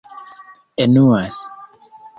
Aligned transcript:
enuas 0.83 1.37